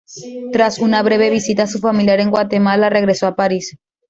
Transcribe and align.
Tras 0.51 0.79
una 0.79 1.03
breve 1.03 1.29
visita 1.29 1.61
a 1.61 1.67
su 1.67 1.77
familia 1.77 2.15
en 2.15 2.31
Guatemala, 2.31 2.89
regresó 2.89 3.27
a 3.27 3.35
París. 3.35 3.77